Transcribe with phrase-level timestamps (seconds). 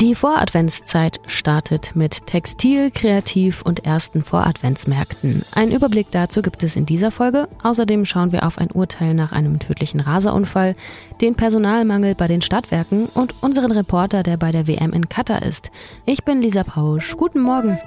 [0.00, 5.42] Die Voradventszeit startet mit Textil, Kreativ und ersten Voradventsmärkten.
[5.52, 7.48] Einen Überblick dazu gibt es in dieser Folge.
[7.62, 10.74] Außerdem schauen wir auf ein Urteil nach einem tödlichen Raserunfall,
[11.20, 15.70] den Personalmangel bei den Stadtwerken und unseren Reporter, der bei der WM in Katar ist.
[16.06, 17.14] Ich bin Lisa Pausch.
[17.18, 17.78] Guten Morgen.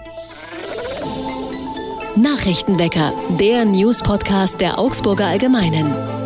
[2.15, 6.22] Nachrichtenwecker, der News-Podcast der Augsburger Allgemeinen.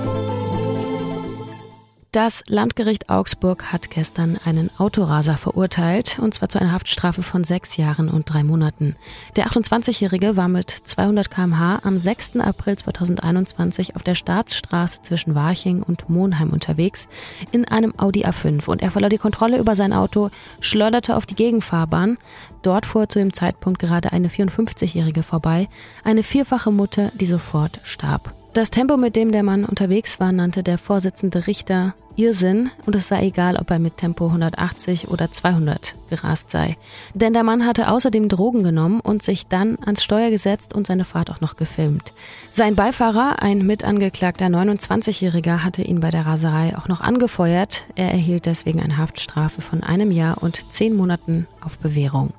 [2.13, 7.75] Das Landgericht Augsburg hat gestern einen Autoraser verurteilt, und zwar zu einer Haftstrafe von sechs
[7.75, 8.95] Jahren und drei Monaten.
[9.35, 12.37] Der 28-Jährige war mit 200 kmh am 6.
[12.37, 17.09] April 2021 auf der Staatsstraße zwischen Warching und Monheim unterwegs
[17.51, 20.29] in einem Audi A5 und er verlor die Kontrolle über sein Auto,
[20.61, 22.17] schleuderte auf die Gegenfahrbahn.
[22.61, 25.67] Dort fuhr zu dem Zeitpunkt gerade eine 54-Jährige vorbei,
[26.05, 28.33] eine vierfache Mutter, die sofort starb.
[28.53, 33.07] Das Tempo, mit dem der Mann unterwegs war, nannte der Vorsitzende Richter Irrsinn und es
[33.07, 36.75] sei egal, ob er mit Tempo 180 oder 200 gerast sei.
[37.13, 41.05] Denn der Mann hatte außerdem Drogen genommen und sich dann ans Steuer gesetzt und seine
[41.05, 42.13] Fahrt auch noch gefilmt.
[42.51, 47.85] Sein Beifahrer, ein mitangeklagter 29-Jähriger, hatte ihn bei der Raserei auch noch angefeuert.
[47.95, 52.33] Er erhielt deswegen eine Haftstrafe von einem Jahr und zehn Monaten auf Bewährung.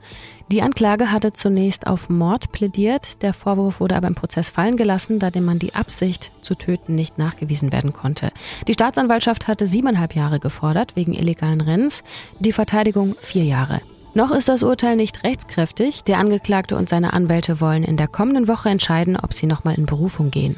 [0.51, 3.23] Die Anklage hatte zunächst auf Mord plädiert.
[3.23, 6.95] Der Vorwurf wurde aber im Prozess fallen gelassen, da dem Mann die Absicht zu töten
[6.95, 8.31] nicht nachgewiesen werden konnte.
[8.67, 12.03] Die Staatsanwaltschaft hatte siebeneinhalb Jahre gefordert wegen illegalen Rennens,
[12.41, 13.81] die Verteidigung vier Jahre.
[14.15, 16.03] Noch ist das Urteil nicht rechtskräftig.
[16.03, 19.87] Der Angeklagte und seine Anwälte wollen in der kommenden Woche entscheiden, ob sie nochmal in
[19.87, 20.57] Berufung gehen.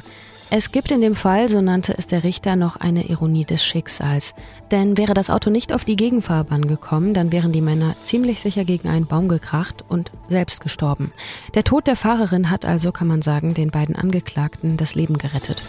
[0.53, 4.33] Es gibt in dem Fall, so nannte es der Richter, noch eine Ironie des Schicksals.
[4.69, 8.65] Denn wäre das Auto nicht auf die Gegenfahrbahn gekommen, dann wären die Männer ziemlich sicher
[8.65, 11.13] gegen einen Baum gekracht und selbst gestorben.
[11.53, 15.61] Der Tod der Fahrerin hat also, kann man sagen, den beiden Angeklagten das Leben gerettet.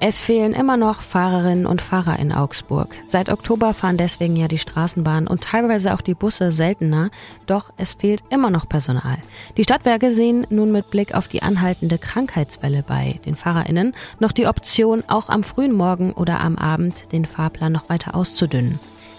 [0.00, 2.94] Es fehlen immer noch Fahrerinnen und Fahrer in Augsburg.
[3.08, 7.10] Seit Oktober fahren deswegen ja die Straßenbahnen und teilweise auch die Busse seltener,
[7.46, 9.18] doch es fehlt immer noch Personal.
[9.56, 14.46] Die Stadtwerke sehen nun mit Blick auf die anhaltende Krankheitswelle bei den Fahrerinnen noch die
[14.46, 18.78] Option, auch am frühen Morgen oder am Abend den Fahrplan noch weiter auszudünnen.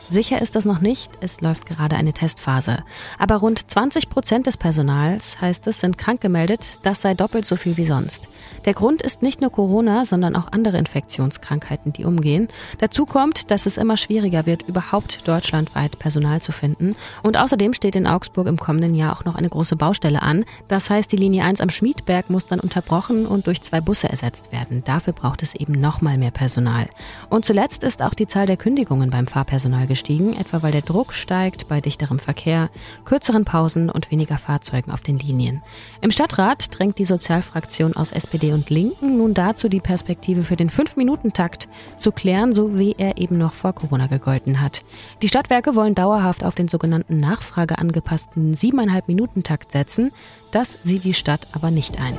[0.09, 2.84] Sicher ist das noch nicht, es läuft gerade eine Testphase.
[3.20, 7.56] Aber rund 20 Prozent des Personals, heißt es, sind krank gemeldet, das sei doppelt so
[7.56, 8.28] viel wie sonst.
[8.66, 12.48] Der Grund ist nicht nur Corona, sondern auch andere Infektionskrankheiten, die umgehen.
[12.80, 16.96] Dazu kommt, dass es immer schwieriger wird, überhaupt deutschlandweit Personal zu finden.
[17.22, 20.44] Und außerdem steht in Augsburg im kommenden Jahr auch noch eine große Baustelle an.
[20.68, 24.52] Das heißt, die Linie 1 am Schmiedberg muss dann unterbrochen und durch zwei Busse ersetzt
[24.52, 24.84] werden.
[24.84, 26.88] Dafür braucht es eben noch mal mehr Personal.
[27.30, 30.82] Und zuletzt ist auch die Zahl der Kündigungen beim Fahrpersonal gestiegen gestiegen, etwa weil der
[30.82, 32.70] Druck steigt bei dichterem Verkehr,
[33.04, 35.62] kürzeren Pausen und weniger Fahrzeugen auf den Linien.
[36.00, 40.70] Im Stadtrat drängt die Sozialfraktion aus SPD und Linken nun dazu, die Perspektive für den
[40.70, 41.68] 5-Minuten-Takt
[41.98, 44.84] zu klären, so wie er eben noch vor Corona gegolten hat.
[45.22, 50.12] Die Stadtwerke wollen dauerhaft auf den sogenannten nachfrageangepassten 7,5-Minuten-Takt setzen.
[50.52, 52.18] Das sieht die Stadt aber nicht ein.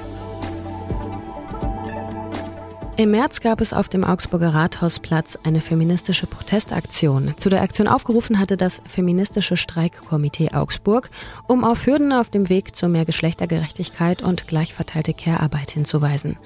[2.96, 7.32] Im März gab es auf dem Augsburger Rathausplatz eine feministische Protestaktion.
[7.38, 11.08] Zu der Aktion aufgerufen hatte das Feministische Streikkomitee Augsburg,
[11.46, 16.36] um auf Hürden auf dem Weg zu mehr Geschlechtergerechtigkeit und gleichverteilte Care-Arbeit hinzuweisen.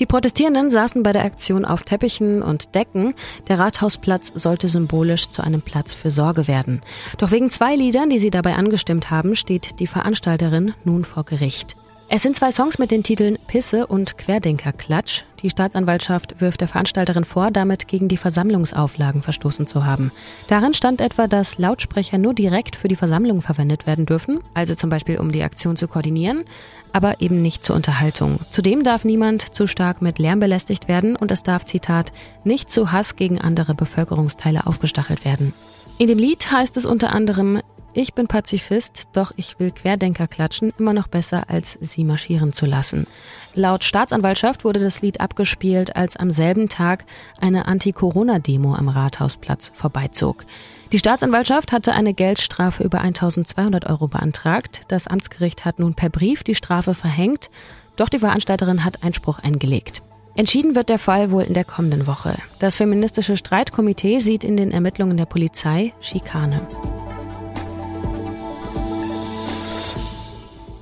[0.00, 3.14] Die Protestierenden saßen bei der Aktion auf Teppichen und Decken.
[3.48, 6.82] Der Rathausplatz sollte symbolisch zu einem Platz für Sorge werden.
[7.16, 11.76] Doch wegen zwei Liedern, die sie dabei angestimmt haben, steht die Veranstalterin nun vor Gericht.
[12.14, 15.22] Es sind zwei Songs mit den Titeln Pisse und Querdenkerklatsch.
[15.40, 20.12] Die Staatsanwaltschaft wirft der Veranstalterin vor, damit gegen die Versammlungsauflagen verstoßen zu haben.
[20.46, 24.90] Darin stand etwa, dass Lautsprecher nur direkt für die Versammlung verwendet werden dürfen, also zum
[24.90, 26.44] Beispiel um die Aktion zu koordinieren,
[26.92, 28.40] aber eben nicht zur Unterhaltung.
[28.50, 32.12] Zudem darf niemand zu stark mit Lärm belästigt werden und es darf, Zitat,
[32.44, 35.54] nicht zu Hass gegen andere Bevölkerungsteile aufgestachelt werden.
[35.96, 37.62] In dem Lied heißt es unter anderem,
[37.94, 42.66] ich bin Pazifist, doch ich will Querdenker klatschen, immer noch besser, als sie marschieren zu
[42.66, 43.06] lassen.
[43.54, 47.04] Laut Staatsanwaltschaft wurde das Lied abgespielt, als am selben Tag
[47.40, 50.44] eine Anti-Corona-Demo am Rathausplatz vorbeizog.
[50.92, 54.82] Die Staatsanwaltschaft hatte eine Geldstrafe über 1200 Euro beantragt.
[54.88, 57.50] Das Amtsgericht hat nun per Brief die Strafe verhängt,
[57.96, 60.02] doch die Veranstalterin hat Einspruch eingelegt.
[60.34, 62.36] Entschieden wird der Fall wohl in der kommenden Woche.
[62.58, 66.66] Das feministische Streitkomitee sieht in den Ermittlungen der Polizei Schikane.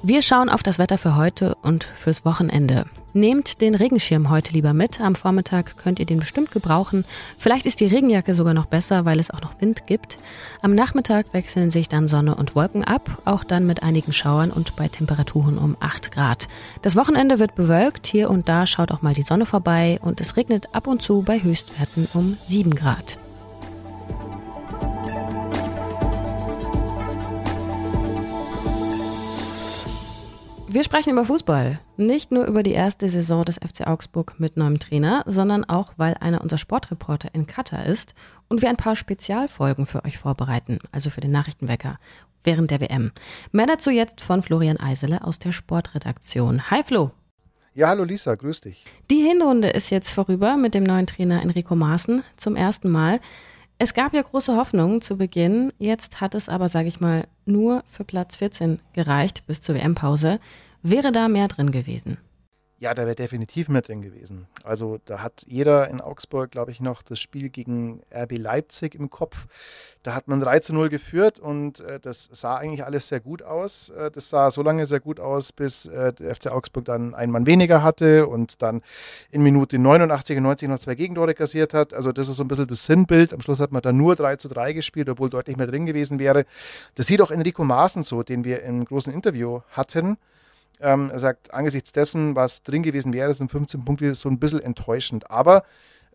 [0.02, 2.86] Wir schauen auf das Wetter für heute und fürs Wochenende.
[3.12, 4.98] Nehmt den Regenschirm heute lieber mit.
[4.98, 7.04] Am Vormittag könnt ihr den bestimmt gebrauchen.
[7.36, 10.16] Vielleicht ist die Regenjacke sogar noch besser, weil es auch noch Wind gibt.
[10.62, 14.74] Am Nachmittag wechseln sich dann Sonne und Wolken ab, auch dann mit einigen Schauern und
[14.74, 16.48] bei Temperaturen um 8 Grad.
[16.80, 18.06] Das Wochenende wird bewölkt.
[18.06, 21.20] Hier und da schaut auch mal die Sonne vorbei und es regnet ab und zu
[21.20, 23.18] bei Höchstwerten um 7 Grad.
[30.72, 31.80] Wir sprechen über Fußball.
[31.96, 36.14] Nicht nur über die erste Saison des FC Augsburg mit neuem Trainer, sondern auch, weil
[36.20, 38.14] einer unserer Sportreporter in Katar ist
[38.46, 41.98] und wir ein paar Spezialfolgen für euch vorbereiten, also für den Nachrichtenwecker,
[42.44, 43.10] während der WM.
[43.50, 46.70] Mehr dazu jetzt von Florian Eisele aus der Sportredaktion.
[46.70, 47.10] Hi Flo.
[47.74, 48.84] Ja, hallo Lisa, grüß dich.
[49.10, 53.18] Die Hinrunde ist jetzt vorüber mit dem neuen Trainer Enrico Maaßen zum ersten Mal.
[53.82, 55.72] Es gab ja große Hoffnungen zu Beginn.
[55.78, 60.38] Jetzt hat es aber, sage ich mal, nur für Platz 14 gereicht bis zur WM-Pause.
[60.82, 62.18] Wäre da mehr drin gewesen?
[62.80, 64.46] Ja, da wäre definitiv mehr drin gewesen.
[64.64, 69.10] Also da hat jeder in Augsburg, glaube ich, noch das Spiel gegen RB Leipzig im
[69.10, 69.48] Kopf.
[70.02, 73.42] Da hat man 3 zu 0 geführt und äh, das sah eigentlich alles sehr gut
[73.42, 73.90] aus.
[73.90, 77.30] Äh, das sah so lange sehr gut aus, bis äh, der FC Augsburg dann einen
[77.30, 78.80] Mann weniger hatte und dann
[79.30, 81.92] in Minute 89 und 90 noch zwei Gegentore kassiert hat.
[81.92, 83.34] Also das ist so ein bisschen das Sinnbild.
[83.34, 86.18] Am Schluss hat man dann nur 3 zu 3 gespielt, obwohl deutlich mehr drin gewesen
[86.18, 86.46] wäre.
[86.94, 90.16] Das sieht auch Enrico Maaßen so, den wir im großen Interview hatten.
[90.80, 94.60] Ähm, er sagt, angesichts dessen, was drin gewesen wäre, sind 15 Punkte so ein bisschen
[94.60, 95.30] enttäuschend.
[95.30, 95.64] Aber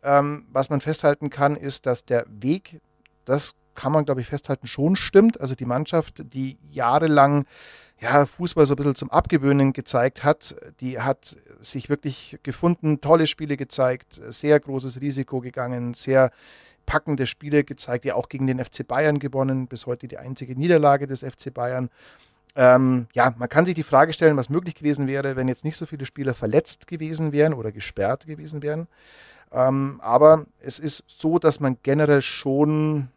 [0.03, 2.81] ähm, was man festhalten kann, ist, dass der Weg,
[3.25, 5.39] das kann man, glaube ich, festhalten, schon stimmt.
[5.39, 7.45] Also die Mannschaft, die jahrelang
[8.00, 13.27] ja, Fußball so ein bisschen zum Abgewöhnen gezeigt hat, die hat sich wirklich gefunden, tolle
[13.27, 16.31] Spiele gezeigt, sehr großes Risiko gegangen, sehr
[16.85, 21.07] packende Spiele gezeigt, ja auch gegen den FC Bayern gewonnen, bis heute die einzige Niederlage
[21.07, 21.89] des FC Bayern.
[22.56, 25.75] Ähm, ja, man kann sich die Frage stellen, was möglich gewesen wäre, wenn jetzt nicht
[25.75, 28.88] so viele Spieler verletzt gewesen wären oder gesperrt gewesen wären.
[29.52, 33.10] Ähm, aber es ist so, dass man generell schon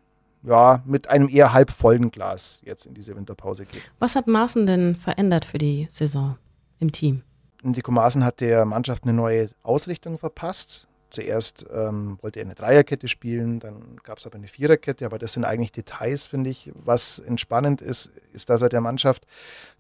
[0.42, 3.82] ja, mit einem eher halb vollen Glas jetzt in diese Winterpause geht.
[3.98, 6.36] Was hat Maaßen denn verändert für die Saison
[6.80, 7.22] im Team?
[7.62, 10.87] Nico Maaßen hat der Mannschaft eine neue Ausrichtung verpasst.
[11.10, 15.32] Zuerst ähm, wollte er eine Dreierkette spielen, dann gab es aber eine Viererkette, aber das
[15.32, 16.70] sind eigentlich Details, finde ich.
[16.74, 19.26] Was entspannend ist, ist, dass er der Mannschaft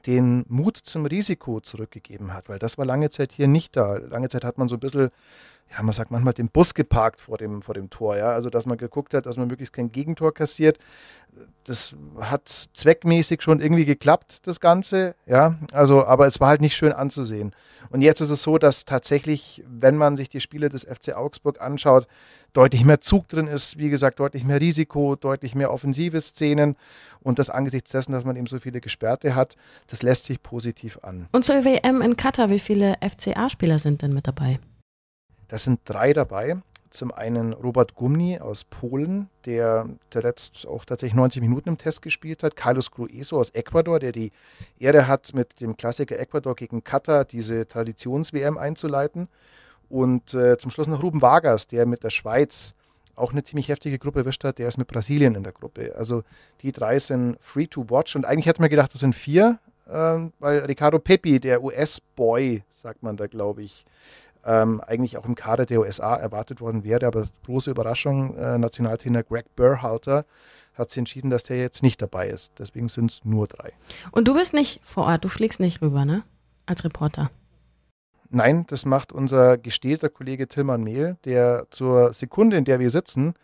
[0.06, 3.96] den Mut zum Risiko zurückgegeben hat, weil das war lange Zeit hier nicht da.
[3.98, 5.10] Lange Zeit hat man so ein bisschen
[5.70, 8.30] ja, man sagt manchmal den Bus geparkt vor dem, vor dem Tor, ja.
[8.30, 10.78] Also dass man geguckt hat, dass man möglichst kein Gegentor kassiert.
[11.64, 15.58] Das hat zweckmäßig schon irgendwie geklappt, das Ganze, ja.
[15.72, 17.54] Also, aber es war halt nicht schön anzusehen.
[17.90, 21.60] Und jetzt ist es so, dass tatsächlich, wenn man sich die Spiele des FC Augsburg
[21.60, 22.06] anschaut,
[22.54, 26.76] deutlich mehr Zug drin ist, wie gesagt, deutlich mehr Risiko, deutlich mehr offensive Szenen
[27.20, 29.56] und das angesichts dessen, dass man eben so viele Gesperrte hat,
[29.88, 31.28] das lässt sich positiv an.
[31.32, 34.58] Und zur WM in Katar, wie viele FCA-Spieler sind denn mit dabei?
[35.48, 36.58] Da sind drei dabei.
[36.90, 42.42] Zum einen Robert Gumni aus Polen, der zuletzt auch tatsächlich 90 Minuten im Test gespielt
[42.42, 42.56] hat.
[42.56, 44.32] Carlos Grueso aus Ecuador, der die
[44.78, 49.28] Ehre hat, mit dem Klassiker Ecuador gegen Katar diese Traditions-WM einzuleiten.
[49.90, 52.74] Und äh, zum Schluss noch Ruben Vargas, der mit der Schweiz
[53.16, 54.58] auch eine ziemlich heftige Gruppe erwischt hat.
[54.58, 55.94] Der ist mit Brasilien in der Gruppe.
[55.96, 56.22] Also
[56.62, 58.16] die drei sind free to watch.
[58.16, 63.02] Und eigentlich hätte man gedacht, das sind vier, äh, weil Ricardo Pepi, der US-Boy, sagt
[63.02, 63.84] man da, glaube ich,
[64.44, 67.06] ähm, eigentlich auch im Kader der USA erwartet worden wäre.
[67.06, 70.24] Aber große Überraschung, äh, Nationaltrainer Greg Burhalter
[70.74, 72.52] hat sich entschieden, dass der jetzt nicht dabei ist.
[72.58, 73.72] Deswegen sind es nur drei.
[74.12, 76.22] Und du bist nicht vor Ort, du fliegst nicht rüber, ne?
[76.66, 77.30] Als Reporter.
[78.30, 83.34] Nein, das macht unser gestählter Kollege Tilman Mehl, der zur Sekunde, in der wir sitzen,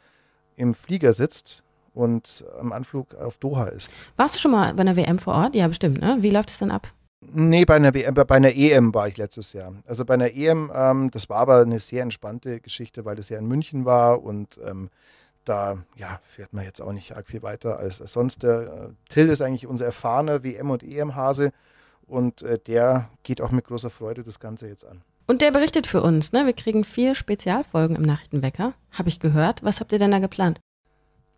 [0.57, 3.91] im Flieger sitzt und am Anflug auf Doha ist.
[4.17, 5.55] Warst du schon mal bei einer WM vor Ort?
[5.55, 6.19] Ja, bestimmt, ne?
[6.21, 6.89] Wie läuft es dann ab?
[7.33, 9.75] Nee, bei einer, WM, bei einer EM war ich letztes Jahr.
[9.87, 13.39] Also bei einer EM, ähm, das war aber eine sehr entspannte Geschichte, weil das ja
[13.39, 14.91] in München war und ähm,
[15.45, 18.43] da ja, fährt man jetzt auch nicht arg viel weiter als, als sonst.
[18.43, 21.53] Der, äh, Till ist eigentlich unser erfahrener WM- und EM-Hase
[22.07, 25.03] und äh, der geht auch mit großer Freude das Ganze jetzt an.
[25.27, 26.45] Und der berichtet für uns, ne?
[26.45, 29.65] Wir kriegen vier Spezialfolgen im Nachrichtenwecker, habe ich gehört.
[29.65, 30.61] Was habt ihr denn da geplant?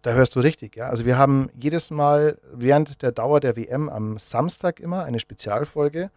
[0.07, 0.89] Da hörst du richtig, ja.
[0.89, 6.13] Also wir haben jedes Mal während der Dauer der WM am Samstag immer eine Spezialfolge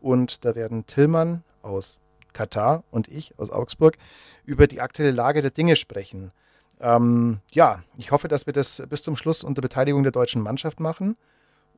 [0.00, 1.98] und da werden Tillmann aus
[2.32, 3.98] Katar und ich aus Augsburg
[4.46, 6.32] über die aktuelle Lage der Dinge sprechen.
[6.80, 10.80] Ähm, ja, ich hoffe, dass wir das bis zum Schluss unter Beteiligung der deutschen Mannschaft
[10.80, 11.18] machen.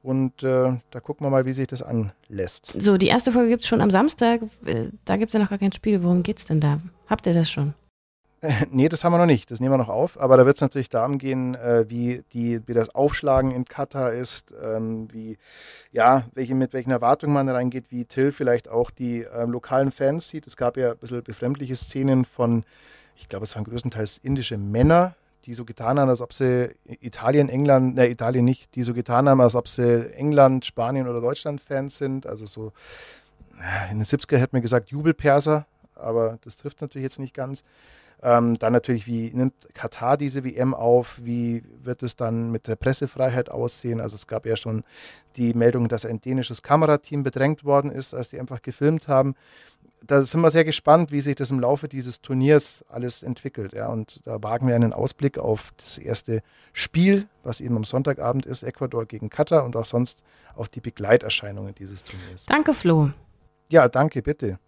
[0.04, 2.80] Und äh, da gucken wir mal, wie sich das anlässt.
[2.80, 4.42] So, die erste Folge gibt es schon am Samstag.
[4.66, 6.04] Äh, da gibt es ja noch gar kein Spiel.
[6.04, 6.78] Worum geht es denn da?
[7.08, 7.75] Habt ihr das schon?
[8.71, 9.50] nee, das haben wir noch nicht.
[9.50, 10.21] Das nehmen wir noch auf.
[10.21, 14.12] Aber da wird es natürlich darum gehen, äh, wie, die, wie das Aufschlagen in Katar
[14.12, 15.38] ist, ähm, wie,
[15.93, 20.28] ja, welche, mit welchen Erwartungen man reingeht, wie Till vielleicht auch die ähm, lokalen Fans
[20.28, 20.47] sieht.
[20.47, 22.64] Es gab ja ein bisschen befremdliche Szenen von,
[23.16, 25.14] ich glaube, es waren größtenteils indische Männer,
[25.47, 29.28] die so getan haben, als ob sie Italien, England, ne, Italien nicht, die so getan
[29.28, 32.26] haben, als ob sie England, Spanien oder Deutschland Fans sind.
[32.26, 32.73] Also so,
[33.90, 37.64] in den 70er hätte man gesagt Jubelperser, aber das trifft natürlich jetzt nicht ganz.
[38.23, 41.18] Ähm, dann natürlich, wie nimmt Katar diese WM auf?
[41.23, 44.00] Wie wird es dann mit der Pressefreiheit aussehen?
[44.00, 44.85] Also es gab ja schon
[45.37, 49.35] die Meldung, dass ein dänisches Kamerateam bedrängt worden ist, als die einfach gefilmt haben.
[50.02, 53.73] Da sind wir sehr gespannt, wie sich das im Laufe dieses Turniers alles entwickelt.
[53.73, 53.88] Ja.
[53.88, 56.42] Und da wagen wir einen Ausblick auf das erste
[56.73, 60.23] Spiel, was eben am Sonntagabend ist, Ecuador gegen Katar und auch sonst
[60.54, 62.46] auf die Begleiterscheinungen dieses Turniers.
[62.46, 63.11] Danke, Flo.
[63.68, 64.58] Ja, danke, bitte.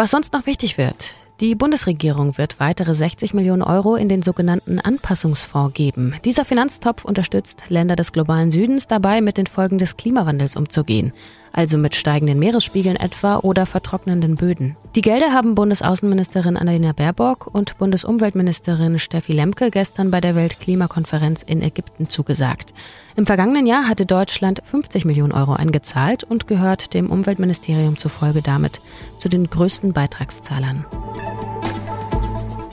[0.00, 1.16] Was sonst noch wichtig wird.
[1.40, 6.14] Die Bundesregierung wird weitere 60 Millionen Euro in den sogenannten Anpassungsfonds geben.
[6.24, 11.12] Dieser Finanztopf unterstützt Länder des globalen Südens dabei, mit den Folgen des Klimawandels umzugehen
[11.52, 14.76] also mit steigenden Meeresspiegeln etwa oder vertrocknenden Böden.
[14.94, 21.62] Die Gelder haben Bundesaußenministerin Annalena Baerbock und Bundesumweltministerin Steffi Lemke gestern bei der Weltklimakonferenz in
[21.62, 22.74] Ägypten zugesagt.
[23.16, 28.80] Im vergangenen Jahr hatte Deutschland 50 Millionen Euro eingezahlt und gehört dem Umweltministerium zufolge damit
[29.18, 30.84] zu den größten Beitragszahlern.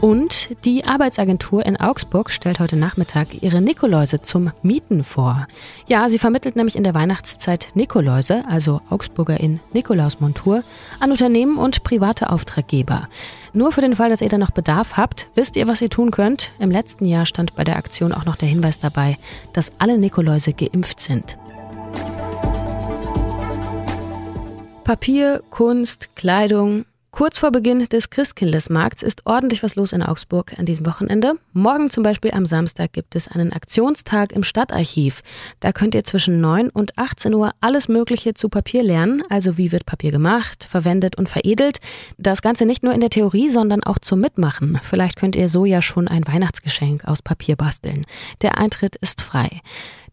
[0.01, 5.47] Und die Arbeitsagentur in Augsburg stellt heute Nachmittag ihre Nikoläuse zum Mieten vor.
[5.87, 10.63] Ja, sie vermittelt nämlich in der Weihnachtszeit Nikoläuse, also Augsburger in Nikolausmontur,
[10.99, 13.07] an Unternehmen und private Auftraggeber.
[13.53, 16.11] Nur für den Fall, dass ihr da noch Bedarf habt, wisst ihr, was ihr tun
[16.11, 16.51] könnt?
[16.59, 19.17] Im letzten Jahr stand bei der Aktion auch noch der Hinweis dabei,
[19.53, 21.37] dass alle Nikoläuse geimpft sind.
[24.83, 26.85] Papier, Kunst, Kleidung,
[27.15, 31.35] Kurz vor Beginn des Christkindlesmarkts ist ordentlich was los in Augsburg an diesem Wochenende.
[31.53, 35.23] Morgen zum Beispiel am Samstag gibt es einen Aktionstag im Stadtarchiv.
[35.61, 39.71] Da könnt ihr zwischen 9 und 18 Uhr alles Mögliche zu Papier lernen, also wie
[39.71, 41.79] wird Papier gemacht, verwendet und veredelt.
[42.17, 44.77] Das Ganze nicht nur in der Theorie, sondern auch zum Mitmachen.
[44.83, 48.05] Vielleicht könnt ihr so ja schon ein Weihnachtsgeschenk aus Papier basteln.
[48.41, 49.61] Der Eintritt ist frei.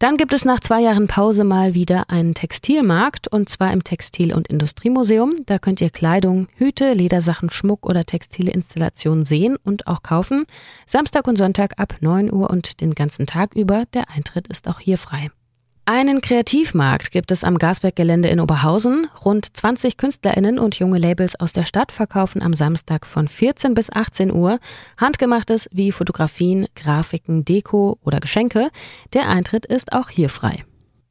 [0.03, 4.33] Dann gibt es nach zwei Jahren Pause mal wieder einen Textilmarkt und zwar im Textil-
[4.33, 5.45] und Industriemuseum.
[5.45, 10.43] Da könnt ihr Kleidung, Hüte, Ledersachen, Schmuck oder textile Installationen sehen und auch kaufen.
[10.85, 13.85] Samstag und Sonntag ab 9 Uhr und den ganzen Tag über.
[13.93, 15.31] Der Eintritt ist auch hier frei.
[15.85, 19.05] Einen Kreativmarkt gibt es am Gaswerkgelände in Oberhausen.
[19.25, 23.91] Rund 20 KünstlerInnen und junge Labels aus der Stadt verkaufen am Samstag von 14 bis
[23.91, 24.59] 18 Uhr
[24.95, 28.69] Handgemachtes wie Fotografien, Grafiken, Deko oder Geschenke.
[29.11, 30.63] Der Eintritt ist auch hier frei.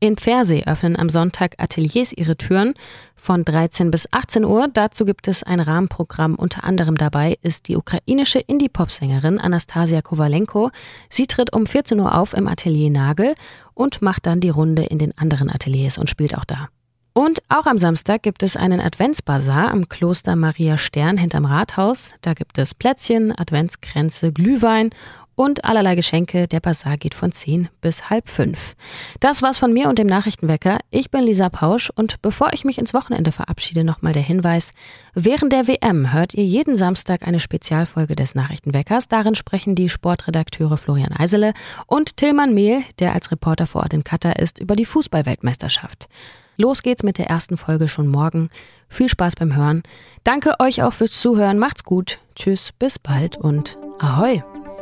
[0.02, 2.74] In Pfersee öffnen am Sonntag Ateliers ihre Türen
[3.14, 4.66] von 13 bis 18 Uhr.
[4.66, 6.34] Dazu gibt es ein Rahmenprogramm.
[6.34, 10.72] Unter anderem dabei ist die ukrainische Indie-Pop-Sängerin Anastasia Kowalenko.
[11.08, 13.36] Sie tritt um 14 Uhr auf im Atelier Nagel
[13.74, 16.68] und macht dann die Runde in den anderen Ateliers und spielt auch da.
[17.14, 22.14] Und auch am Samstag gibt es einen Adventsbazar am Kloster Maria Stern hinterm Rathaus.
[22.22, 24.90] Da gibt es Plätzchen, Adventskränze, Glühwein
[25.34, 26.46] und allerlei Geschenke.
[26.46, 28.74] Der Bazar geht von 10 bis halb 5.
[29.20, 30.78] Das war's von mir und dem Nachrichtenwecker.
[30.90, 34.72] Ich bin Lisa Pausch und bevor ich mich ins Wochenende verabschiede, nochmal der Hinweis.
[35.14, 39.08] Während der WM hört ihr jeden Samstag eine Spezialfolge des Nachrichtenweckers.
[39.08, 41.54] Darin sprechen die Sportredakteure Florian Eisele
[41.86, 46.08] und Tillmann Mehl, der als Reporter vor Ort in Katar ist, über die Fußballweltmeisterschaft.
[46.56, 48.50] Los geht's mit der ersten Folge schon morgen.
[48.88, 49.82] Viel Spaß beim Hören.
[50.22, 51.58] Danke euch auch fürs Zuhören.
[51.58, 52.18] Macht's gut.
[52.34, 54.42] Tschüss, bis bald und ahoi.